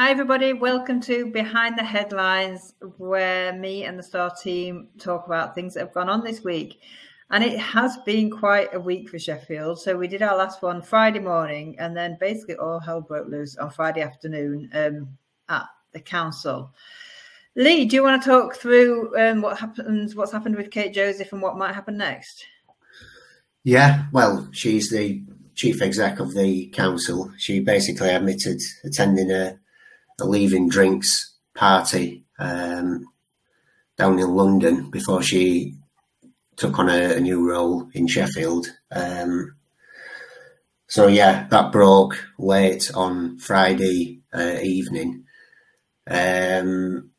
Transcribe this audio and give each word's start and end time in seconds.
Hi, 0.00 0.12
everybody. 0.12 0.52
Welcome 0.52 1.00
to 1.00 1.26
Behind 1.26 1.76
the 1.76 1.82
Headlines, 1.82 2.72
where 2.98 3.52
me 3.52 3.82
and 3.82 3.98
the 3.98 4.02
Star 4.04 4.32
team 4.32 4.90
talk 4.96 5.26
about 5.26 5.56
things 5.56 5.74
that 5.74 5.80
have 5.80 5.92
gone 5.92 6.08
on 6.08 6.22
this 6.22 6.44
week. 6.44 6.78
And 7.32 7.42
it 7.42 7.58
has 7.58 7.96
been 8.06 8.30
quite 8.30 8.72
a 8.72 8.78
week 8.78 9.08
for 9.08 9.18
Sheffield. 9.18 9.80
So 9.80 9.96
we 9.96 10.06
did 10.06 10.22
our 10.22 10.36
last 10.36 10.62
one 10.62 10.82
Friday 10.82 11.18
morning, 11.18 11.74
and 11.80 11.96
then 11.96 12.16
basically 12.20 12.54
all 12.54 12.78
hell 12.78 13.00
broke 13.00 13.26
loose 13.26 13.56
on 13.56 13.70
Friday 13.70 14.02
afternoon 14.02 14.70
um, 14.72 15.08
at 15.48 15.66
the 15.92 15.98
council. 15.98 16.72
Lee, 17.56 17.84
do 17.84 17.96
you 17.96 18.04
want 18.04 18.22
to 18.22 18.30
talk 18.30 18.54
through 18.54 19.18
um, 19.18 19.42
what 19.42 19.58
happens, 19.58 20.14
what's 20.14 20.30
happened 20.30 20.54
with 20.54 20.70
Kate 20.70 20.94
Josephs, 20.94 21.32
and 21.32 21.42
what 21.42 21.58
might 21.58 21.74
happen 21.74 21.96
next? 21.96 22.46
Yeah, 23.64 24.04
well, 24.12 24.48
she's 24.52 24.90
the 24.90 25.24
chief 25.56 25.82
exec 25.82 26.20
of 26.20 26.34
the 26.34 26.68
council. 26.68 27.32
She 27.36 27.58
basically 27.58 28.10
admitted 28.10 28.60
attending 28.84 29.32
a 29.32 29.58
a 30.20 30.26
leaving 30.26 30.68
drinks 30.68 31.34
party 31.54 32.24
um, 32.38 33.06
down 33.96 34.18
in 34.18 34.34
London 34.34 34.90
before 34.90 35.22
she 35.22 35.74
took 36.56 36.78
on 36.78 36.88
a, 36.88 37.14
a 37.14 37.20
new 37.20 37.48
role 37.48 37.88
in 37.94 38.06
Sheffield. 38.06 38.66
Um, 38.90 39.54
so 40.88 41.06
yeah, 41.06 41.46
that 41.50 41.72
broke 41.72 42.24
late 42.38 42.90
on 42.94 43.38
Friday 43.38 44.20
uh, 44.32 44.56
evening. 44.62 45.24
Um, 46.08 47.10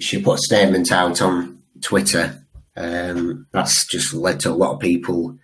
she 0.00 0.22
put 0.22 0.38
a 0.38 0.42
statement 0.42 0.90
out 0.90 1.20
on 1.22 1.62
Twitter. 1.80 2.44
Um, 2.76 3.46
that's 3.52 3.86
just 3.86 4.14
led 4.14 4.40
to 4.40 4.50
a 4.50 4.54
lot 4.54 4.74
of 4.74 4.80
people 4.80 5.38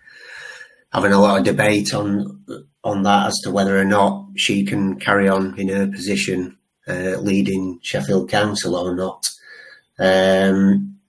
having 0.91 1.13
a 1.13 1.21
lot 1.21 1.37
of 1.37 1.45
debate 1.45 1.93
on 1.93 2.43
on 2.83 3.03
that 3.03 3.27
as 3.27 3.39
to 3.43 3.51
whether 3.51 3.79
or 3.79 3.85
not 3.85 4.25
she 4.35 4.65
can 4.65 4.99
carry 4.99 5.29
on 5.29 5.57
in 5.57 5.69
her 5.69 5.87
position 5.87 6.57
uh, 6.87 7.17
leading 7.19 7.79
Sheffield 7.81 8.29
Council 8.29 8.75
or 8.75 8.95
not. 8.95 9.25
Um, 9.99 10.99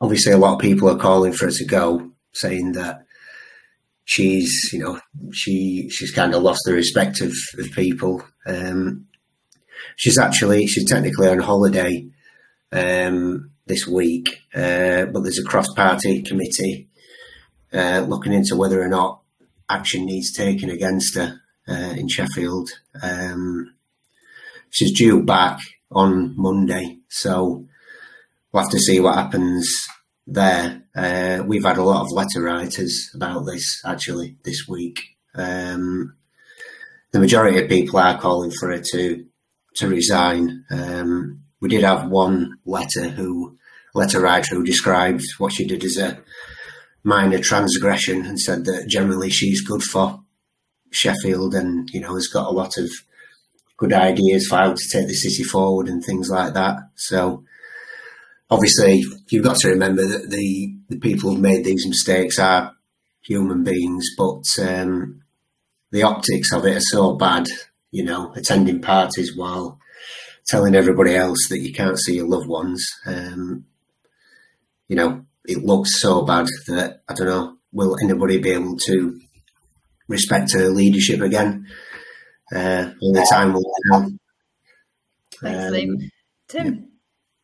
obviously, 0.00 0.32
a 0.32 0.38
lot 0.38 0.54
of 0.54 0.60
people 0.60 0.88
are 0.88 0.98
calling 0.98 1.32
for 1.32 1.46
her 1.46 1.52
to 1.52 1.64
go, 1.64 2.10
saying 2.32 2.72
that 2.72 3.04
she's, 4.04 4.70
you 4.72 4.78
know, 4.78 5.00
she 5.32 5.88
she's 5.90 6.12
kind 6.12 6.34
of 6.34 6.42
lost 6.42 6.62
the 6.64 6.72
respect 6.72 7.20
of, 7.20 7.32
of 7.58 7.72
people. 7.72 8.22
Um, 8.46 9.06
she's 9.96 10.18
actually 10.18 10.66
she's 10.66 10.88
technically 10.88 11.28
on 11.28 11.38
holiday 11.38 12.08
um, 12.72 13.50
this 13.66 13.86
week, 13.86 14.42
uh, 14.54 15.06
but 15.06 15.20
there's 15.20 15.38
a 15.38 15.44
cross-party 15.44 16.22
committee 16.22 16.88
uh, 17.72 18.04
looking 18.08 18.32
into 18.32 18.56
whether 18.56 18.82
or 18.82 18.88
not 18.88 19.20
action 19.68 20.04
needs 20.06 20.32
taken 20.32 20.70
against 20.70 21.16
her 21.16 21.40
uh, 21.68 21.94
in 21.96 22.08
Sheffield. 22.08 22.70
Um, 23.02 23.74
she's 24.72 24.98
due 24.98 25.22
back 25.22 25.60
on 25.92 26.34
Monday, 26.36 26.98
so 27.08 27.66
we'll 28.50 28.64
have 28.64 28.72
to 28.72 28.80
see 28.80 28.98
what 28.98 29.14
happens 29.14 29.70
there. 30.26 30.82
Uh, 30.96 31.42
we've 31.46 31.64
had 31.64 31.78
a 31.78 31.84
lot 31.84 32.02
of 32.02 32.10
letter 32.10 32.42
writers 32.42 33.10
about 33.14 33.44
this 33.44 33.80
actually 33.86 34.36
this 34.44 34.66
week. 34.68 35.00
Um, 35.34 36.16
the 37.12 37.20
majority 37.20 37.62
of 37.62 37.68
people 37.68 37.98
are 37.98 38.18
calling 38.18 38.50
for 38.50 38.70
her 38.70 38.82
to 38.92 39.24
to 39.76 39.88
resign. 39.88 40.64
Um, 40.70 41.44
we 41.60 41.68
did 41.68 41.84
have 41.84 42.08
one 42.08 42.58
letter 42.64 43.08
who 43.08 43.58
letter 43.94 44.20
writer 44.20 44.54
who 44.54 44.64
described 44.64 45.22
what 45.38 45.52
she 45.52 45.66
did 45.66 45.84
as 45.84 45.96
a 45.98 46.20
minor 47.04 47.38
transgression 47.38 48.24
and 48.24 48.40
said 48.40 48.64
that 48.64 48.88
generally 48.88 49.30
she's 49.30 49.66
good 49.66 49.82
for 49.82 50.20
Sheffield 50.90 51.54
and 51.54 51.88
you 51.90 52.00
know 52.00 52.14
has 52.14 52.26
got 52.26 52.48
a 52.48 52.54
lot 52.54 52.76
of 52.78 52.90
good 53.82 53.92
ideas 53.92 54.46
for 54.46 54.58
how 54.58 54.72
to 54.72 54.88
take 54.92 55.08
the 55.08 55.14
city 55.14 55.42
forward 55.42 55.88
and 55.88 56.04
things 56.04 56.30
like 56.30 56.54
that. 56.54 56.76
So 56.94 57.42
obviously 58.48 59.02
you've 59.28 59.44
got 59.44 59.56
to 59.56 59.70
remember 59.70 60.06
that 60.06 60.30
the, 60.30 60.76
the 60.88 60.98
people 60.98 61.30
who've 61.30 61.40
made 61.40 61.64
these 61.64 61.84
mistakes 61.84 62.38
are 62.38 62.76
human 63.22 63.64
beings, 63.64 64.06
but 64.16 64.44
um, 64.60 65.22
the 65.90 66.04
optics 66.04 66.52
of 66.52 66.64
it 66.64 66.76
are 66.76 66.88
so 66.92 67.16
bad, 67.16 67.46
you 67.90 68.04
know, 68.04 68.32
attending 68.36 68.80
parties 68.80 69.36
while 69.36 69.80
telling 70.46 70.76
everybody 70.76 71.16
else 71.16 71.48
that 71.50 71.58
you 71.58 71.72
can't 71.72 71.98
see 71.98 72.14
your 72.14 72.28
loved 72.28 72.48
ones. 72.48 72.86
Um, 73.04 73.64
you 74.86 74.94
know, 74.94 75.26
it 75.44 75.64
looks 75.64 76.00
so 76.00 76.22
bad 76.22 76.46
that 76.68 77.02
I 77.08 77.14
don't 77.14 77.26
know, 77.26 77.56
will 77.72 77.96
anybody 78.04 78.38
be 78.38 78.50
able 78.50 78.76
to 78.76 79.20
respect 80.06 80.52
her 80.52 80.68
leadership 80.68 81.20
again? 81.20 81.66
Uh, 82.54 82.92
all 83.00 83.12
the 83.12 83.26
time 83.30 83.52
will 83.52 83.64
tell. 83.90 84.10
Um, 85.44 86.10
Tim, 86.48 86.88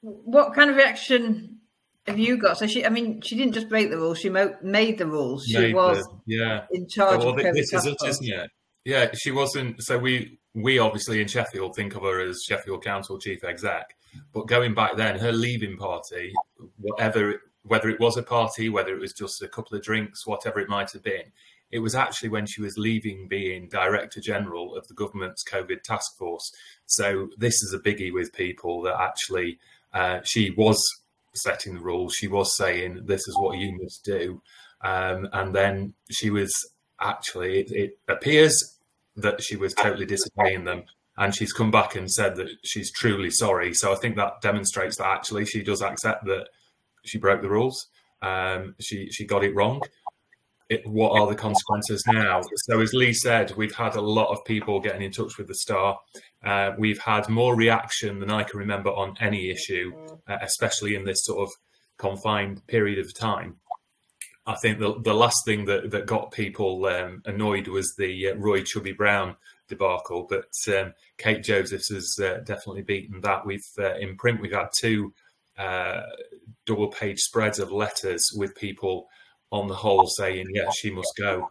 yeah. 0.02 0.10
what 0.24 0.54
kind 0.54 0.70
of 0.70 0.76
reaction 0.76 1.58
have 2.06 2.18
you 2.18 2.36
got? 2.36 2.58
So 2.58 2.66
she, 2.66 2.84
I 2.84 2.88
mean, 2.88 3.20
she 3.20 3.36
didn't 3.36 3.54
just 3.54 3.68
break 3.68 3.90
the 3.90 3.96
rules; 3.96 4.18
she 4.18 4.30
mo- 4.30 4.56
made 4.62 4.98
the 4.98 5.06
rules. 5.06 5.46
She 5.46 5.58
made 5.58 5.74
was, 5.74 5.98
the, 5.98 6.36
yeah, 6.36 6.64
in 6.70 6.88
charge. 6.88 7.18
Well, 7.18 7.30
of 7.30 7.54
this 7.54 7.72
is 7.72 7.86
it, 7.86 7.96
isn't 8.04 8.28
it? 8.28 8.50
Yeah, 8.84 9.10
she 9.14 9.30
wasn't. 9.30 9.82
So 9.82 9.98
we 9.98 10.38
we 10.54 10.78
obviously 10.78 11.20
in 11.20 11.28
Sheffield 11.28 11.74
think 11.74 11.94
of 11.94 12.02
her 12.02 12.20
as 12.20 12.42
Sheffield 12.46 12.84
Council 12.84 13.18
chief 13.18 13.44
exec, 13.44 13.94
but 14.32 14.46
going 14.46 14.74
back 14.74 14.96
then, 14.96 15.18
her 15.18 15.32
leaving 15.32 15.76
party, 15.76 16.32
whatever, 16.78 17.42
whether 17.62 17.88
it 17.88 18.00
was 18.00 18.16
a 18.16 18.22
party, 18.22 18.68
whether 18.68 18.94
it 18.94 19.00
was 19.00 19.12
just 19.12 19.42
a 19.42 19.48
couple 19.48 19.76
of 19.76 19.82
drinks, 19.82 20.26
whatever 20.26 20.60
it 20.60 20.68
might 20.68 20.92
have 20.92 21.02
been, 21.02 21.32
it 21.70 21.80
was 21.80 21.94
actually 21.94 22.30
when 22.30 22.46
she 22.46 22.62
was 22.62 22.78
leaving 22.78 23.28
being 23.28 23.68
Director 23.68 24.20
General 24.20 24.76
of 24.76 24.88
the 24.88 24.94
government's 24.94 25.44
COVID 25.44 25.82
task 25.82 26.16
force. 26.16 26.52
So 26.86 27.28
this 27.36 27.62
is 27.62 27.74
a 27.74 27.78
biggie 27.78 28.12
with 28.12 28.32
people 28.32 28.82
that 28.82 29.00
actually 29.00 29.58
uh, 29.92 30.20
she 30.24 30.50
was 30.50 30.82
setting 31.34 31.74
the 31.74 31.80
rules. 31.80 32.14
She 32.14 32.28
was 32.28 32.56
saying, 32.56 33.02
this 33.04 33.26
is 33.28 33.36
what 33.38 33.58
you 33.58 33.78
must 33.80 34.04
do. 34.04 34.42
Um, 34.82 35.28
and 35.32 35.54
then 35.54 35.94
she 36.10 36.30
was 36.30 36.52
actually, 37.00 37.60
it, 37.60 37.70
it 37.72 37.98
appears 38.08 38.78
that 39.16 39.42
she 39.42 39.56
was 39.56 39.74
totally 39.74 40.06
disobeying 40.06 40.64
them. 40.64 40.84
And 41.16 41.34
she's 41.34 41.52
come 41.52 41.72
back 41.72 41.96
and 41.96 42.10
said 42.10 42.36
that 42.36 42.48
she's 42.64 42.92
truly 42.92 43.30
sorry. 43.30 43.74
So 43.74 43.92
I 43.92 43.96
think 43.96 44.16
that 44.16 44.40
demonstrates 44.40 44.96
that 44.98 45.08
actually 45.08 45.46
she 45.46 45.62
does 45.62 45.82
accept 45.82 46.24
that 46.26 46.48
she 47.04 47.18
broke 47.18 47.42
the 47.42 47.48
rules. 47.48 47.88
Um, 48.22 48.76
she 48.80 49.10
she 49.10 49.24
got 49.24 49.44
it 49.44 49.54
wrong, 49.54 49.80
it, 50.68 50.86
what 50.86 51.18
are 51.18 51.26
the 51.26 51.34
consequences 51.34 52.04
now? 52.06 52.42
So, 52.66 52.80
as 52.80 52.92
Lee 52.92 53.12
said, 53.12 53.52
we've 53.56 53.74
had 53.74 53.96
a 53.96 54.00
lot 54.00 54.30
of 54.30 54.44
people 54.44 54.80
getting 54.80 55.02
in 55.02 55.10
touch 55.10 55.38
with 55.38 55.48
the 55.48 55.54
Star. 55.54 55.98
Uh, 56.44 56.72
we've 56.78 56.98
had 56.98 57.28
more 57.28 57.56
reaction 57.56 58.20
than 58.20 58.30
I 58.30 58.42
can 58.42 58.58
remember 58.58 58.90
on 58.90 59.16
any 59.20 59.50
issue, 59.50 59.92
uh, 60.26 60.38
especially 60.42 60.94
in 60.94 61.04
this 61.04 61.24
sort 61.24 61.48
of 61.48 61.54
confined 61.96 62.66
period 62.66 62.98
of 62.98 63.14
time. 63.14 63.56
I 64.46 64.54
think 64.56 64.78
the, 64.78 64.98
the 65.00 65.14
last 65.14 65.44
thing 65.44 65.66
that, 65.66 65.90
that 65.90 66.06
got 66.06 66.32
people 66.32 66.86
um, 66.86 67.22
annoyed 67.26 67.68
was 67.68 67.94
the 67.96 68.28
uh, 68.28 68.34
Roy 68.36 68.62
Chubby 68.62 68.92
Brown 68.92 69.36
debacle, 69.68 70.26
but 70.28 70.48
um, 70.74 70.94
Kate 71.18 71.42
Josephs 71.42 71.90
has 71.90 72.18
uh, 72.18 72.38
definitely 72.44 72.82
beaten 72.82 73.20
that. 73.20 73.44
We've 73.44 73.66
uh, 73.78 73.96
in 73.96 74.16
print 74.16 74.40
we've 74.40 74.52
had 74.52 74.68
two 74.78 75.12
uh, 75.58 76.02
double 76.64 76.88
page 76.88 77.20
spreads 77.20 77.58
of 77.58 77.72
letters 77.72 78.30
with 78.34 78.54
people 78.54 79.08
on 79.50 79.68
the 79.68 79.74
whole 79.74 80.06
saying, 80.06 80.46
yeah, 80.52 80.70
she 80.70 80.90
must 80.90 81.12
go. 81.18 81.50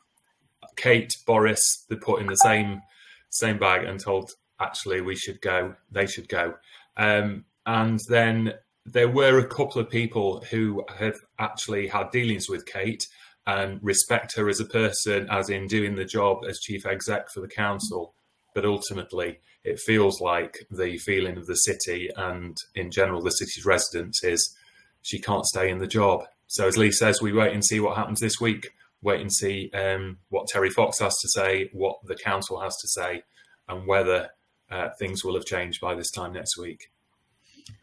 Kate, 0.76 1.12
Boris, 1.26 1.86
they 1.90 1.96
put 1.96 2.22
in 2.22 2.28
the 2.28 2.36
same 2.36 2.82
same 3.30 3.58
bag 3.58 3.84
and 3.84 4.00
told 4.00 4.32
actually 4.60 5.02
we 5.02 5.16
should 5.16 5.42
go, 5.42 5.76
they 5.92 6.06
should 6.06 6.30
go. 6.30 6.56
Um, 6.96 7.46
and 7.66 8.00
then 8.08 8.54
there 8.86 9.10
were 9.10 9.40
a 9.40 9.48
couple 9.48 9.82
of 9.82 9.90
people 9.90 10.44
who 10.50 10.84
have 10.98 11.18
actually 11.40 11.88
had 11.88 12.10
dealings 12.12 12.50
with 12.50 12.66
Kate 12.66 13.06
and 13.46 13.80
respect 13.82 14.36
her 14.36 14.50
as 14.50 14.60
a 14.60 14.66
person, 14.66 15.28
as 15.30 15.50
in 15.50 15.68
doing 15.68 15.96
the 15.96 16.06
job 16.06 16.44
as 16.48 16.60
chief 16.60 16.86
exec 16.86 17.30
for 17.30 17.42
the 17.42 17.48
council. 17.48 18.14
But 18.56 18.66
ultimately, 18.66 19.40
it 19.64 19.80
feels 19.80 20.22
like 20.22 20.66
the 20.72 20.98
feeling 20.98 21.38
of 21.38 21.46
the 21.46 21.56
city 21.56 22.10
and, 22.16 22.58
in 22.76 22.92
general, 22.92 23.22
the 23.22 23.32
city's 23.32 23.66
residents 23.66 24.24
is 24.24 24.56
she 25.02 25.20
can't 25.20 25.46
stay 25.46 25.70
in 25.70 25.78
the 25.78 25.88
job. 25.88 26.24
So 26.48 26.68
as 26.68 26.78
Lee 26.78 26.92
says, 26.92 27.22
we 27.22 27.34
wait 27.34 27.54
and 27.54 27.64
see 27.64 27.80
what 27.80 27.98
happens 27.98 28.20
this 28.20 28.40
week. 28.40 28.70
Wait 29.02 29.22
and 29.22 29.32
see 29.32 29.70
um, 29.74 30.18
what 30.30 30.48
Terry 30.48 30.70
Fox 30.70 31.00
has 31.00 31.16
to 31.20 31.30
say, 31.30 31.70
what 31.72 31.98
the 32.06 32.16
council 32.16 32.60
has 32.60 32.76
to 32.78 32.88
say, 32.88 33.24
and 33.68 33.86
whether 33.86 34.30
uh, 34.72 34.90
things 34.98 35.24
will 35.24 35.36
have 35.36 35.46
changed 35.46 35.80
by 35.82 35.94
this 35.94 36.10
time 36.10 36.34
next 36.34 36.58
week. 36.58 36.90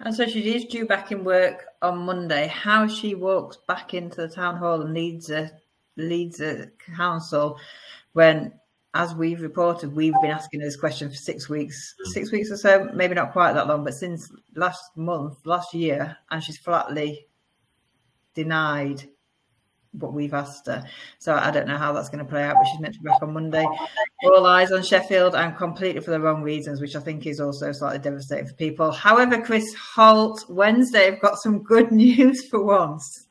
And 0.00 0.14
so 0.14 0.26
she 0.26 0.54
is 0.54 0.64
due 0.64 0.86
back 0.86 1.12
in 1.12 1.24
work 1.24 1.66
on 1.82 1.98
Monday. 1.98 2.48
How 2.48 2.88
she 2.88 3.14
walks 3.14 3.58
back 3.68 3.94
into 3.94 4.22
the 4.22 4.28
town 4.28 4.56
hall 4.56 4.80
and 4.80 4.94
leads 4.94 5.30
a 5.30 5.52
leads 5.96 6.40
a 6.40 6.68
council 6.96 7.58
when, 8.12 8.52
as 8.94 9.14
we've 9.14 9.40
reported, 9.40 9.94
we've 9.94 10.14
been 10.22 10.30
asking 10.30 10.60
this 10.60 10.76
question 10.76 11.08
for 11.08 11.16
six 11.16 11.48
weeks, 11.48 11.94
mm. 12.00 12.12
six 12.12 12.32
weeks 12.32 12.50
or 12.50 12.56
so, 12.56 12.90
maybe 12.94 13.14
not 13.14 13.32
quite 13.32 13.52
that 13.52 13.68
long, 13.68 13.84
but 13.84 13.94
since 13.94 14.32
last 14.56 14.82
month, 14.96 15.38
last 15.44 15.74
year, 15.74 16.16
and 16.30 16.42
she's 16.42 16.58
flatly 16.58 17.26
denied 18.34 19.04
what 19.98 20.12
we've 20.12 20.34
asked 20.34 20.66
her. 20.66 20.84
So 21.18 21.34
I 21.34 21.50
don't 21.50 21.68
know 21.68 21.78
how 21.78 21.92
that's 21.92 22.08
going 22.08 22.24
to 22.24 22.30
play 22.30 22.42
out, 22.42 22.56
but 22.56 22.66
she's 22.66 22.80
meant 22.80 22.94
to 22.94 23.00
be 23.00 23.08
back 23.08 23.22
on 23.22 23.32
Monday. 23.32 23.64
All 24.24 24.46
eyes 24.46 24.72
on 24.72 24.82
Sheffield 24.82 25.34
and 25.34 25.56
completely 25.56 26.00
for 26.00 26.10
the 26.10 26.20
wrong 26.20 26.42
reasons, 26.42 26.80
which 26.80 26.96
I 26.96 27.00
think 27.00 27.26
is 27.26 27.40
also 27.40 27.70
slightly 27.72 28.00
devastating 28.00 28.46
for 28.46 28.54
people. 28.54 28.90
However, 28.90 29.40
Chris 29.40 29.74
Holt, 29.74 30.44
Wednesday 30.48 31.10
have 31.10 31.20
got 31.20 31.38
some 31.38 31.62
good 31.62 31.92
news 31.92 32.48
for 32.48 32.62
once. 32.62 33.26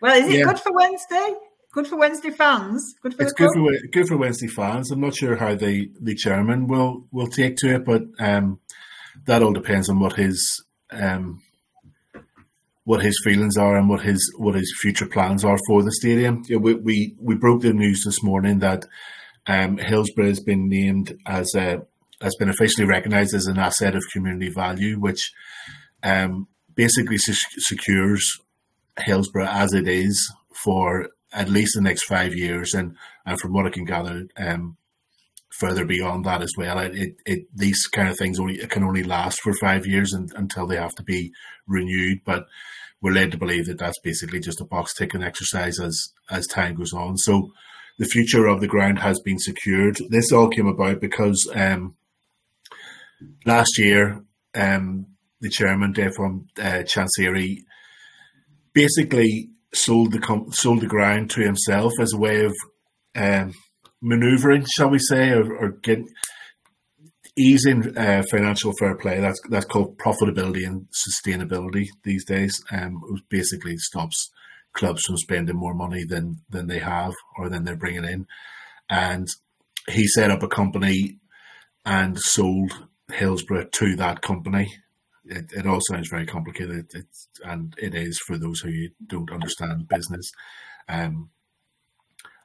Well, 0.00 0.16
is 0.16 0.28
it 0.28 0.38
yeah. 0.38 0.44
good 0.44 0.60
for 0.60 0.72
Wednesday? 0.72 1.34
Good 1.72 1.88
for 1.88 1.96
Wednesday 1.96 2.30
fans. 2.30 2.94
Good 3.02 3.14
for 3.14 3.22
it's 3.22 3.32
good 3.32 3.50
for 3.52 3.88
good 3.92 4.08
for 4.08 4.16
Wednesday 4.16 4.46
fans. 4.46 4.90
I'm 4.90 5.00
not 5.00 5.14
sure 5.14 5.36
how 5.36 5.54
the 5.54 5.90
the 6.00 6.14
chairman 6.14 6.68
will 6.68 7.06
will 7.12 7.26
take 7.26 7.56
to 7.56 7.74
it, 7.74 7.84
but 7.84 8.02
um, 8.18 8.60
that 9.26 9.42
all 9.42 9.52
depends 9.52 9.90
on 9.90 10.00
what 10.00 10.14
his 10.14 10.64
um, 10.90 11.42
what 12.86 13.02
his 13.02 13.20
feelings 13.24 13.56
are 13.56 13.76
and 13.76 13.88
what 13.88 14.02
his 14.02 14.32
what 14.38 14.54
his 14.54 14.72
future 14.80 15.08
plans 15.08 15.44
are 15.44 15.58
for 15.66 15.82
the 15.82 15.90
stadium. 15.90 16.42
You 16.46 16.54
know, 16.54 16.62
we, 16.62 16.74
we 16.74 17.16
we 17.20 17.34
broke 17.34 17.62
the 17.62 17.72
news 17.72 18.04
this 18.04 18.22
morning 18.22 18.60
that 18.60 18.86
um, 19.48 19.76
Hillsborough 19.76 20.28
has 20.28 20.38
been 20.38 20.68
named 20.68 21.18
as 21.26 21.52
a 21.56 21.82
has 22.22 22.36
been 22.36 22.48
officially 22.48 22.86
recognised 22.86 23.34
as 23.34 23.46
an 23.46 23.58
asset 23.58 23.96
of 23.96 24.04
community 24.12 24.50
value, 24.50 25.00
which 25.00 25.32
um, 26.04 26.46
basically 26.76 27.18
secures 27.18 28.24
Hillsborough 29.00 29.48
as 29.48 29.72
it 29.72 29.88
is 29.88 30.32
for 30.54 31.08
at 31.32 31.48
least 31.48 31.72
the 31.74 31.82
next 31.82 32.04
five 32.04 32.36
years, 32.36 32.72
and 32.72 32.96
and 33.26 33.40
from 33.40 33.52
what 33.52 33.66
I 33.66 33.70
can 33.70 33.84
gather, 33.84 34.28
um, 34.36 34.76
further 35.58 35.84
beyond 35.84 36.24
that 36.24 36.42
as 36.42 36.52
well. 36.56 36.78
It, 36.78 37.14
it, 37.24 37.46
these 37.54 37.86
kind 37.86 38.08
of 38.08 38.16
things 38.16 38.38
only 38.38 38.58
can 38.66 38.84
only 38.84 39.02
last 39.02 39.40
for 39.40 39.52
five 39.54 39.86
years 39.86 40.12
and, 40.12 40.30
until 40.34 40.66
they 40.66 40.76
have 40.76 40.94
to 40.96 41.02
be 41.02 41.32
renewed. 41.66 42.20
But 42.24 42.46
we're 43.00 43.12
led 43.12 43.30
to 43.32 43.38
believe 43.38 43.66
that 43.66 43.78
that's 43.78 43.98
basically 44.00 44.40
just 44.40 44.60
a 44.60 44.64
box 44.64 44.94
ticking 44.94 45.22
exercise 45.22 45.78
as 45.80 46.12
as 46.30 46.46
time 46.46 46.74
goes 46.74 46.92
on. 46.92 47.16
So 47.18 47.52
the 47.98 48.06
future 48.06 48.46
of 48.46 48.60
the 48.60 48.68
ground 48.68 48.98
has 48.98 49.20
been 49.20 49.38
secured. 49.38 49.98
This 50.10 50.32
all 50.32 50.48
came 50.48 50.66
about 50.66 51.00
because 51.00 51.48
um, 51.54 51.96
last 53.44 53.78
year 53.78 54.22
um, 54.54 55.06
the 55.40 55.50
chairman, 55.50 55.92
Dejphon 55.92 56.46
uh, 56.58 56.82
Chansiri, 56.84 57.58
basically 58.72 59.50
sold 59.74 60.12
the 60.12 60.46
sold 60.52 60.80
the 60.80 60.86
ground 60.86 61.30
to 61.30 61.40
himself 61.42 61.92
as 62.00 62.12
a 62.12 62.18
way 62.18 62.44
of 62.44 62.54
um, 63.14 63.52
maneuvering, 64.02 64.64
shall 64.76 64.90
we 64.90 64.98
say, 64.98 65.30
or, 65.30 65.54
or 65.56 65.70
get 65.70 66.00
easing 67.36 67.96
uh, 67.96 68.22
financial 68.30 68.72
fair 68.78 68.96
play. 68.96 69.20
That's 69.20 69.40
that's 69.50 69.66
called 69.66 69.98
profitability 69.98 70.66
and 70.66 70.86
sustainability 71.06 71.86
these 72.02 72.24
days. 72.24 72.62
Um, 72.72 73.02
it 73.14 73.22
basically 73.28 73.76
stops 73.76 74.30
clubs 74.72 75.02
from 75.02 75.16
spending 75.16 75.56
more 75.56 75.74
money 75.74 76.04
than 76.04 76.40
than 76.48 76.66
they 76.66 76.78
have 76.78 77.12
or 77.38 77.48
than 77.48 77.64
they're 77.64 77.76
bringing 77.76 78.04
in. 78.04 78.26
And 78.88 79.28
he 79.88 80.06
set 80.06 80.30
up 80.30 80.42
a 80.42 80.48
company 80.48 81.18
and 81.84 82.18
sold 82.18 82.72
Hillsborough 83.12 83.68
to 83.72 83.96
that 83.96 84.22
company. 84.22 84.72
It, 85.24 85.52
it 85.52 85.66
all 85.66 85.80
sounds 85.88 86.08
very 86.08 86.24
complicated, 86.24 86.86
it's, 86.94 87.28
and 87.44 87.74
it 87.78 87.94
is 87.94 88.18
for 88.18 88.38
those 88.38 88.60
who 88.60 88.70
don't 89.06 89.32
understand 89.32 89.88
business. 89.88 90.30
Um, 90.88 91.30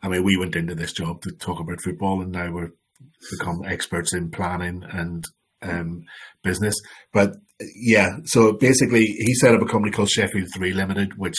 I 0.04 0.08
mean, 0.08 0.24
we 0.24 0.38
went 0.38 0.56
into 0.56 0.76
this 0.76 0.94
job 0.94 1.22
to 1.22 1.32
talk 1.32 1.60
about 1.60 1.82
football, 1.82 2.22
and 2.22 2.32
now 2.32 2.52
we're 2.52 2.72
become 3.32 3.64
experts 3.66 4.14
in 4.14 4.32
planning 4.32 4.84
and 4.92 5.26
um, 5.62 6.04
business. 6.44 6.76
But 7.14 7.36
yeah, 7.76 8.18
so 8.26 8.54
basically, 8.54 9.04
he 9.04 9.34
set 9.36 9.54
up 9.54 9.62
a 9.62 9.66
company 9.66 9.92
called 9.92 10.10
Sheffield 10.10 10.50
Three 10.54 10.74
Limited, 10.74 11.18
which 11.18 11.38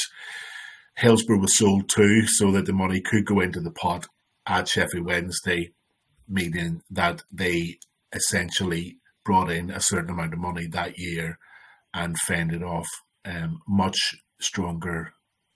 Hillsborough 0.97 1.41
was 1.41 1.56
sold 1.56 1.88
to, 1.97 2.26
so 2.26 2.50
that 2.53 2.67
the 2.67 2.73
money 2.73 3.00
could 3.00 3.26
go 3.26 3.41
into 3.41 3.61
the 3.61 3.73
pot 3.73 4.06
at 4.47 4.69
Sheffield 4.69 5.06
Wednesday, 5.06 5.73
meaning 6.29 6.82
that 6.91 7.23
they 7.32 7.79
essentially 8.12 8.99
brought 9.25 9.50
in 9.50 9.70
a 9.70 9.81
certain 9.81 10.11
amount 10.11 10.35
of 10.35 10.41
money 10.41 10.67
that 10.67 10.99
year 10.99 11.38
and 11.94 12.19
fended 12.19 12.62
off 12.62 12.88
um, 13.25 13.61
much 13.69 13.97
stronger 14.41 15.12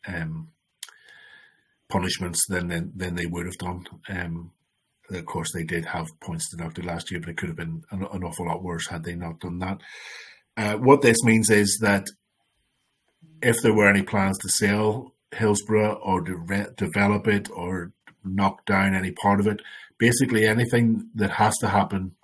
um, 0.06 0.49
punishments 1.88 2.47
than, 2.49 2.69
than, 2.69 2.93
than 2.94 3.15
they 3.15 3.27
would 3.27 3.47
have 3.47 3.59
done. 3.59 3.85
Um, 4.09 4.53
of 5.11 5.25
course, 5.25 5.53
they 5.53 5.65
did 5.65 5.85
have 5.87 6.09
points 6.21 6.50
deducted 6.50 6.85
last 6.85 7.11
year, 7.11 7.21
but 7.21 7.29
it 7.29 7.37
could 7.37 7.49
have 7.49 7.56
been 7.56 7.83
an, 7.91 8.06
an 8.12 8.25
awful 8.25 8.47
lot 8.47 8.62
worse 8.62 8.88
had 8.88 9.05
they 9.05 9.15
not 9.15 9.41
done 9.41 9.59
that. 9.61 9.81
Uh, 10.56 10.75
what 10.75 11.03
this 11.03 11.23
means 11.23 11.50
is 11.50 11.79
that 11.83 12.06
if 13.43 13.61
there 13.62 13.75
were 13.75 13.88
any 13.88 14.03
plans 14.03 14.38
to 14.38 14.49
sell 14.49 15.12
Hillsborough 15.33 15.94
or 16.03 16.23
develop 16.77 17.29
it 17.29 17.50
or 17.50 17.93
knock 18.25 18.65
down 18.65 18.94
any 18.94 19.12
part 19.12 19.38
of 19.38 19.47
it, 19.47 19.61
basically 19.99 20.44
anything 20.44 21.11
that 21.15 21.31
has 21.31 21.56
to 21.59 21.69
happen, 21.69 22.17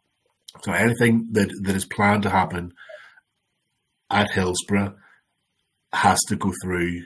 so 0.62 0.72
anything 0.72 1.28
that, 1.32 1.50
that 1.62 1.76
is 1.76 1.84
planned 1.84 2.22
to 2.24 2.30
happen 2.30 2.72
at 4.10 4.30
Hillsborough 4.32 4.96
has 5.92 6.18
to 6.28 6.36
go 6.36 6.52
through 6.62 7.02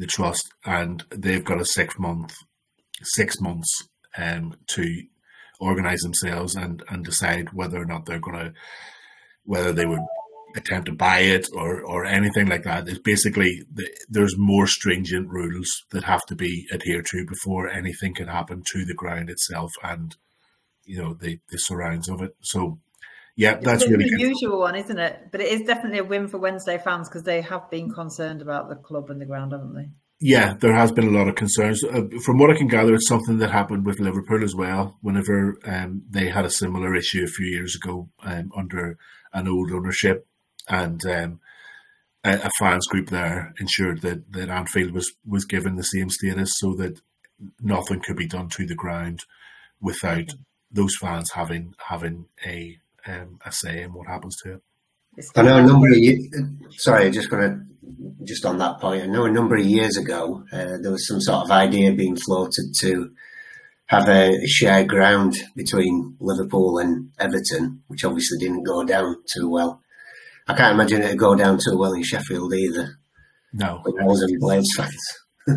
the 0.00 0.06
trust, 0.06 0.48
and 0.64 1.04
they've 1.10 1.44
got 1.44 1.60
a 1.60 1.64
six 1.64 1.98
month 1.98 2.32
six 3.02 3.40
months 3.40 3.88
um, 4.18 4.54
to 4.66 4.84
organize 5.60 6.00
themselves 6.00 6.56
and 6.56 6.82
and 6.88 7.04
decide 7.04 7.52
whether 7.52 7.80
or 7.80 7.84
not 7.84 8.06
they're 8.06 8.18
going 8.18 8.38
to 8.38 8.52
whether 9.44 9.72
they 9.72 9.86
would 9.86 10.00
attempt 10.56 10.86
to 10.86 10.92
buy 10.92 11.18
it 11.20 11.46
or 11.52 11.82
or 11.84 12.04
anything 12.04 12.48
like 12.48 12.64
that. 12.64 12.88
It's 12.88 12.98
basically 12.98 13.62
the, 13.72 13.88
there's 14.08 14.36
more 14.38 14.66
stringent 14.66 15.28
rules 15.28 15.68
that 15.90 16.04
have 16.04 16.24
to 16.26 16.34
be 16.34 16.66
adhered 16.72 17.06
to 17.06 17.26
before 17.26 17.68
anything 17.68 18.14
can 18.14 18.28
happen 18.28 18.62
to 18.72 18.84
the 18.84 18.94
ground 18.94 19.28
itself 19.28 19.70
and 19.82 20.16
you 20.84 21.00
know 21.00 21.14
the 21.14 21.38
the 21.50 21.58
surrounds 21.58 22.08
of 22.08 22.22
it. 22.22 22.34
So 22.40 22.78
yeah, 23.36 23.58
that's 23.60 23.82
it's 23.82 23.90
really 23.90 24.10
the 24.10 24.20
usual 24.20 24.60
one, 24.60 24.74
isn't 24.76 24.98
it? 24.98 25.28
But 25.30 25.40
it 25.40 25.48
is 25.48 25.62
definitely 25.62 25.98
a 25.98 26.04
win 26.04 26.28
for 26.28 26.38
Wednesday 26.38 26.78
fans 26.78 27.08
because 27.08 27.24
they 27.24 27.40
have 27.42 27.70
been 27.70 27.90
concerned 27.90 28.42
about 28.42 28.68
the 28.68 28.76
club 28.76 29.10
and 29.10 29.20
the 29.20 29.26
ground, 29.26 29.52
haven't 29.52 29.74
they? 29.74 29.88
Yeah, 30.22 30.54
there 30.60 30.74
has 30.74 30.92
been 30.92 31.08
a 31.08 31.18
lot 31.18 31.28
of 31.28 31.34
concerns. 31.34 31.82
Uh, 31.82 32.02
from 32.22 32.38
what 32.38 32.50
I 32.50 32.56
can 32.56 32.68
gather, 32.68 32.92
it's 32.94 33.08
something 33.08 33.38
that 33.38 33.50
happened 33.50 33.86
with 33.86 34.00
Liverpool 34.00 34.44
as 34.44 34.54
well. 34.54 34.98
Whenever 35.00 35.58
um, 35.64 36.02
they 36.10 36.28
had 36.28 36.44
a 36.44 36.50
similar 36.50 36.94
issue 36.94 37.24
a 37.24 37.26
few 37.26 37.46
years 37.46 37.74
ago 37.74 38.10
um, 38.22 38.50
under 38.54 38.98
an 39.32 39.48
old 39.48 39.70
ownership, 39.72 40.26
and 40.68 41.04
um, 41.06 41.40
a, 42.22 42.34
a, 42.34 42.50
fans 42.58 42.86
group 42.86 43.08
there 43.08 43.54
ensured 43.58 44.02
that, 44.02 44.30
that 44.32 44.50
Anfield 44.50 44.92
was 44.92 45.10
was 45.26 45.46
given 45.46 45.76
the 45.76 45.82
same 45.82 46.10
status, 46.10 46.50
so 46.58 46.74
that 46.74 47.00
nothing 47.58 48.00
could 48.00 48.16
be 48.16 48.26
done 48.26 48.50
to 48.50 48.66
the 48.66 48.74
ground 48.74 49.20
without 49.80 50.34
those 50.70 50.96
fans 50.96 51.30
having 51.32 51.74
having 51.88 52.26
a 52.44 52.78
um, 53.06 53.38
a 53.44 53.52
say 53.52 53.82
in 53.82 53.92
what 53.92 54.08
happens 54.08 54.36
to 54.42 54.54
it. 54.54 54.62
I 55.36 55.42
know 55.42 55.58
a 55.58 55.62
number 55.62 55.88
of 55.88 55.96
years. 55.96 56.24
Sorry, 56.78 57.06
I 57.06 57.10
just 57.10 57.30
going 57.30 57.50
to 57.50 58.24
just 58.24 58.44
on 58.44 58.58
that 58.58 58.80
point. 58.80 59.02
I 59.02 59.06
know 59.06 59.24
a 59.24 59.30
number 59.30 59.56
of 59.56 59.64
years 59.64 59.96
ago 59.96 60.44
uh, 60.52 60.78
there 60.80 60.92
was 60.92 61.06
some 61.06 61.20
sort 61.20 61.44
of 61.44 61.50
idea 61.50 61.92
being 61.92 62.16
floated 62.16 62.72
to 62.80 63.10
have 63.86 64.08
a 64.08 64.46
shared 64.46 64.88
ground 64.88 65.36
between 65.56 66.16
Liverpool 66.20 66.78
and 66.78 67.10
Everton, 67.18 67.82
which 67.88 68.04
obviously 68.04 68.38
didn't 68.38 68.62
go 68.62 68.84
down 68.84 69.16
too 69.34 69.48
well. 69.50 69.82
I 70.46 70.54
can't 70.54 70.74
imagine 70.74 71.02
it'd 71.02 71.18
go 71.18 71.34
down 71.34 71.58
too 71.58 71.76
well 71.76 71.92
in 71.92 72.02
Sheffield 72.02 72.54
either. 72.54 72.98
No, 73.52 73.82
with 73.84 73.96
wasn't 73.98 74.40
Blades 74.40 74.68
fans. 74.76 74.96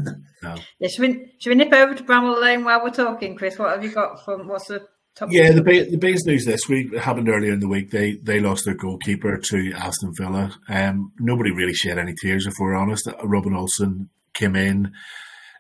no. 0.42 0.56
Yeah, 0.80 0.88
should 0.88 1.02
we 1.02 1.34
should 1.40 1.52
we 1.52 1.56
nip 1.56 1.72
over 1.72 1.94
to 1.94 2.04
Bramall 2.04 2.42
Lane 2.42 2.64
while 2.64 2.84
we're 2.84 2.90
talking, 2.90 3.36
Chris? 3.36 3.60
What 3.60 3.76
have 3.76 3.84
you 3.84 3.92
got 3.92 4.24
from 4.26 4.48
what's 4.48 4.68
the 4.68 4.80
Top 4.80 4.90
yeah, 5.30 5.52
the 5.52 5.62
the 5.62 5.98
biggest 5.98 6.26
news 6.26 6.46
this 6.46 6.68
week 6.68 6.96
happened 6.96 7.30
earlier 7.30 7.54
in 7.54 7.60
the 7.60 7.68
week. 7.68 7.92
They 7.92 8.14
they 8.14 8.40
lost 8.40 8.66
their 8.66 8.74
goalkeeper 8.74 9.38
to 9.38 9.74
Aston 9.74 10.12
Villa. 10.18 10.56
Um, 10.68 11.12
nobody 11.20 11.52
really 11.52 11.74
shed 11.74 12.00
any 12.00 12.16
tears, 12.20 12.48
if 12.48 12.56
we're 12.60 12.74
honest. 12.74 13.08
Robin 13.24 13.56
Olsen 13.56 14.10
came 14.34 14.56
in 14.56 14.92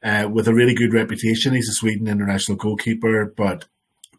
uh, 0.01 0.27
with 0.31 0.47
a 0.47 0.53
really 0.53 0.73
good 0.73 0.93
reputation. 0.93 1.53
He's 1.53 1.69
a 1.69 1.73
Sweden 1.73 2.07
international 2.07 2.57
goalkeeper, 2.57 3.31
but 3.37 3.65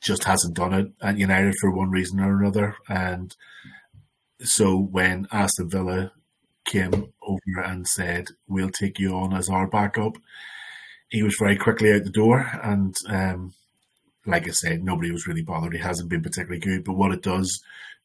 just 0.01 0.25
hasn't 0.25 0.55
done 0.55 0.73
it 0.73 0.93
at 1.03 1.19
United 1.19 1.55
for 1.61 1.75
one 1.75 1.91
reason 1.91 2.21
or 2.21 2.39
another. 2.39 2.77
And 2.89 3.35
so 4.41 4.77
when 4.77 5.27
Aston 5.33 5.69
Villa 5.69 6.13
came 6.65 7.13
over 7.23 7.61
and 7.65 7.89
said, 7.89 8.29
"We'll 8.47 8.71
take 8.71 9.01
you 9.01 9.17
on 9.17 9.35
as 9.35 9.49
our 9.49 9.67
backup," 9.67 10.17
he 11.09 11.25
was 11.25 11.35
very 11.41 11.57
quickly 11.57 11.93
out 11.93 12.05
the 12.05 12.11
door 12.11 12.49
and. 12.63 12.95
Um, 13.09 13.55
like 14.27 14.49
I 14.49 14.53
said, 14.53 14.83
nobody 14.83 15.11
was 15.11 15.27
really 15.27 15.43
bothered. 15.43 15.75
He 15.75 15.79
hasn't 15.79 16.09
been 16.09 16.23
particularly 16.23 16.61
good, 16.61 16.85
but 16.85 16.95
what 16.95 17.13
it 17.13 17.23
does 17.23 17.61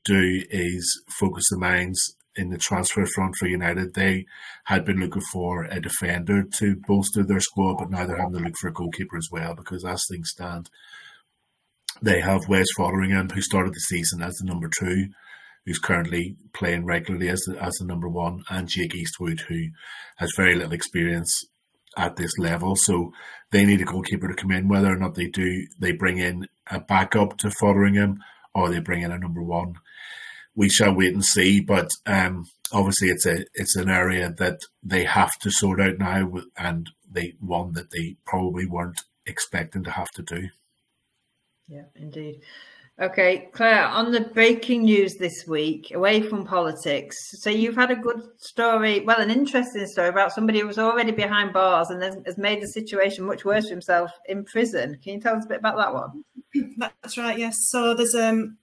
do 0.05 0.43
is 0.49 1.01
focus 1.19 1.45
the 1.49 1.57
minds 1.57 2.15
in 2.35 2.49
the 2.49 2.57
transfer 2.57 3.05
front 3.05 3.35
for 3.35 3.47
United. 3.47 3.93
They 3.93 4.25
had 4.65 4.85
been 4.85 4.99
looking 4.99 5.21
for 5.31 5.65
a 5.65 5.81
defender 5.81 6.43
to 6.57 6.75
bolster 6.88 7.23
their 7.23 7.39
squad, 7.39 7.77
but 7.79 7.89
now 7.89 8.05
they're 8.05 8.17
having 8.17 8.38
to 8.38 8.43
look 8.43 8.57
for 8.57 8.69
a 8.69 8.73
goalkeeper 8.73 9.17
as 9.17 9.29
well 9.31 9.55
because 9.55 9.83
as 9.83 10.05
things 10.07 10.29
stand, 10.29 10.69
they 12.01 12.21
have 12.21 12.47
Wes 12.47 12.67
Foderingham, 12.77 13.31
who 13.31 13.41
started 13.41 13.73
the 13.73 13.79
season 13.79 14.21
as 14.21 14.35
the 14.35 14.45
number 14.45 14.69
two, 14.69 15.09
who's 15.65 15.79
currently 15.79 16.38
playing 16.53 16.85
regularly 16.85 17.29
as 17.29 17.41
the, 17.41 17.61
as 17.61 17.73
the 17.75 17.85
number 17.85 18.07
one, 18.07 18.43
and 18.49 18.69
Jake 18.69 18.95
Eastwood, 18.95 19.41
who 19.41 19.67
has 20.17 20.31
very 20.35 20.55
little 20.55 20.73
experience 20.73 21.43
at 21.98 22.15
this 22.15 22.38
level. 22.38 22.75
So 22.75 23.12
they 23.51 23.65
need 23.65 23.81
a 23.81 23.86
goalkeeper 23.86 24.27
to 24.27 24.36
come 24.36 24.51
in. 24.51 24.67
Whether 24.67 24.91
or 24.91 24.98
not 24.98 25.15
they 25.15 25.27
do, 25.27 25.65
they 25.79 25.91
bring 25.91 26.17
in 26.17 26.48
a 26.69 26.79
backup 26.79 27.38
to 27.39 27.48
Foderingham 27.48 28.17
or 28.53 28.69
they 28.69 28.79
bring 28.79 29.01
in 29.01 29.12
a 29.12 29.17
number 29.17 29.41
one. 29.41 29.75
We 30.55 30.69
shall 30.69 30.93
wait 30.93 31.13
and 31.13 31.24
see. 31.24 31.60
But 31.60 31.89
um, 32.05 32.46
obviously, 32.72 33.10
it's 33.10 33.25
a 33.25 33.46
it's 33.53 33.75
an 33.75 33.89
area 33.89 34.34
that 34.38 34.60
they 34.84 35.05
have 35.05 35.31
to 35.41 35.51
sort 35.51 35.79
out 35.79 36.00
now, 36.00 36.31
and 36.58 36.89
they 37.10 37.36
one 37.39 37.74
that 37.74 37.91
they 37.91 38.17
probably 38.25 38.65
weren't 38.65 39.01
expecting 39.25 39.84
to 39.84 39.91
have 39.91 40.10
to 40.12 40.22
do. 40.22 40.50
Yeah, 41.67 41.84
indeed. 41.96 42.41
Okay, 43.01 43.48
Claire, 43.53 43.86
on 43.86 44.12
the 44.12 44.20
breaking 44.20 44.84
news 44.84 45.15
this 45.15 45.48
week, 45.48 45.91
away 45.96 46.22
from 46.22 46.46
politics. 46.46 47.15
So 47.39 47.50
you've 47.50 47.77
had 47.77 47.91
a 47.91 47.96
good 47.96 48.22
story, 48.36 49.00
well, 49.00 49.22
an 49.22 49.32
interesting 49.32 49.88
story 49.88 50.10
about 50.10 50.34
somebody 50.34 50.60
who 50.60 50.68
was 50.68 50.77
already 50.77 51.13
behind 51.13 51.53
bars 51.53 51.89
and 51.89 52.03
has 52.03 52.38
made 52.38 52.62
the 52.62 52.68
situation 52.68 53.24
much 53.24 53.46
worse 53.46 53.68
for 53.68 53.74
himself 53.74 54.12
in 54.25 54.44
prison. 54.44 55.00
Can 55.01 55.13
you 55.13 55.22
tell 55.22 55.38
us 55.38 55.46
a 55.46 55.48
bit 55.48 55.60
about 55.60 55.77
that 55.77 55.94
one? 55.94 56.25
That's 56.77 57.18
right, 57.18 57.39
yes. 57.39 57.56
So 57.70 57.94
there's 57.94 58.15
um, 58.15 58.58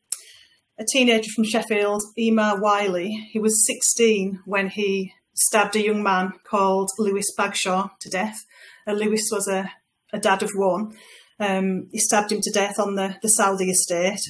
a 0.79 0.85
teenager 0.85 1.31
from 1.35 1.45
Sheffield, 1.45 2.03
Emma 2.19 2.59
Wiley. 2.61 3.29
He 3.31 3.39
was 3.39 3.67
16 3.67 4.41
when 4.45 4.69
he 4.69 5.15
stabbed 5.33 5.77
a 5.77 5.83
young 5.83 6.03
man 6.03 6.33
called 6.45 6.91
Lewis 6.99 7.33
Bagshaw 7.35 7.89
to 8.01 8.11
death. 8.11 8.45
Uh, 8.87 8.93
Lewis 8.93 9.31
was 9.33 9.49
a, 9.49 9.73
a 10.13 10.19
dad 10.19 10.43
of 10.43 10.51
one. 10.55 10.95
Um, 11.39 11.89
he 11.93 11.99
stabbed 11.99 12.33
him 12.33 12.41
to 12.43 12.51
death 12.51 12.79
on 12.79 12.95
the, 12.95 13.17
the 13.23 13.29
Southey 13.29 13.71
estate. 13.71 14.21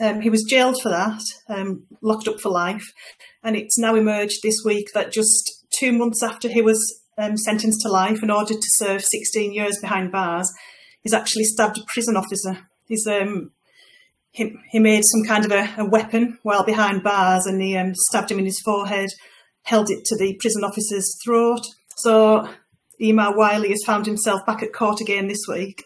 Um, 0.00 0.20
he 0.20 0.30
was 0.30 0.44
jailed 0.48 0.80
for 0.82 0.88
that, 0.88 1.22
um, 1.48 1.84
locked 2.02 2.28
up 2.28 2.40
for 2.40 2.50
life. 2.50 2.92
And 3.42 3.56
it's 3.56 3.78
now 3.78 3.94
emerged 3.94 4.40
this 4.42 4.62
week 4.64 4.88
that 4.94 5.12
just 5.12 5.66
two 5.78 5.92
months 5.92 6.22
after 6.22 6.48
he 6.48 6.62
was 6.62 7.00
um, 7.18 7.36
sentenced 7.36 7.80
to 7.82 7.88
life 7.88 8.22
and 8.22 8.30
ordered 8.30 8.60
to 8.60 8.68
serve 8.76 9.04
16 9.04 9.52
years 9.52 9.78
behind 9.80 10.10
bars, 10.10 10.50
he's 11.02 11.12
actually 11.12 11.44
stabbed 11.44 11.78
a 11.78 11.84
prison 11.86 12.16
officer. 12.16 12.68
He's 12.86 13.06
um, 13.06 13.52
he, 14.30 14.52
he 14.70 14.80
made 14.80 15.02
some 15.04 15.24
kind 15.24 15.44
of 15.44 15.52
a, 15.52 15.72
a 15.78 15.84
weapon 15.84 16.38
while 16.42 16.64
behind 16.64 17.04
bars 17.04 17.46
and 17.46 17.62
he 17.62 17.76
um, 17.76 17.92
stabbed 17.94 18.32
him 18.32 18.40
in 18.40 18.44
his 18.46 18.60
forehead, 18.64 19.10
held 19.62 19.90
it 19.90 20.04
to 20.06 20.16
the 20.16 20.36
prison 20.40 20.64
officer's 20.64 21.16
throat. 21.24 21.60
So 21.98 22.48
Emma 23.00 23.32
Wiley 23.34 23.70
has 23.70 23.82
found 23.84 24.06
himself 24.06 24.44
back 24.46 24.62
at 24.62 24.72
court 24.72 25.00
again 25.00 25.28
this 25.28 25.46
week 25.48 25.84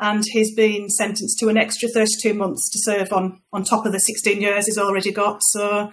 and 0.00 0.24
he's 0.32 0.54
been 0.54 0.88
sentenced 0.88 1.38
to 1.38 1.48
an 1.48 1.58
extra 1.58 1.88
32 1.88 2.32
months 2.32 2.70
to 2.70 2.78
serve 2.80 3.12
on, 3.12 3.40
on 3.52 3.64
top 3.64 3.84
of 3.84 3.92
the 3.92 3.98
16 3.98 4.40
years 4.40 4.66
he's 4.66 4.78
already 4.78 5.12
got. 5.12 5.40
So 5.42 5.92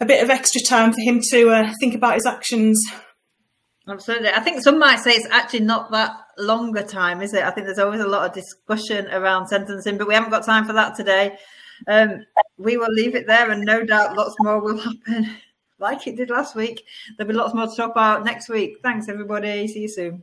a 0.00 0.06
bit 0.06 0.22
of 0.22 0.30
extra 0.30 0.60
time 0.62 0.92
for 0.92 1.00
him 1.00 1.20
to 1.30 1.50
uh, 1.50 1.72
think 1.80 1.94
about 1.94 2.14
his 2.14 2.26
actions. 2.26 2.82
Absolutely. 3.88 4.28
I 4.28 4.40
think 4.40 4.62
some 4.62 4.78
might 4.78 5.00
say 5.00 5.12
it's 5.12 5.28
actually 5.30 5.60
not 5.60 5.90
that 5.90 6.12
longer 6.38 6.82
time, 6.82 7.20
is 7.20 7.34
it? 7.34 7.42
I 7.42 7.50
think 7.50 7.66
there's 7.66 7.78
always 7.78 8.00
a 8.00 8.08
lot 8.08 8.26
of 8.26 8.34
discussion 8.34 9.08
around 9.08 9.48
sentencing, 9.48 9.98
but 9.98 10.06
we 10.08 10.14
haven't 10.14 10.30
got 10.30 10.44
time 10.44 10.64
for 10.64 10.72
that 10.72 10.94
today. 10.94 11.36
Um, 11.88 12.24
we 12.56 12.76
will 12.76 12.92
leave 12.92 13.14
it 13.14 13.26
there, 13.26 13.50
and 13.50 13.62
no 13.62 13.84
doubt 13.84 14.16
lots 14.16 14.34
more 14.40 14.60
will 14.60 14.78
happen 15.06 15.36
like 15.78 16.06
it 16.06 16.16
did 16.16 16.30
last 16.30 16.54
week. 16.54 16.84
There'll 17.16 17.32
be 17.32 17.36
lots 17.36 17.54
more 17.54 17.66
to 17.66 17.76
talk 17.76 17.90
about 17.90 18.24
next 18.24 18.48
week. 18.48 18.76
Thanks, 18.82 19.08
everybody. 19.08 19.66
See 19.68 19.80
you 19.80 19.88
soon. 19.88 20.22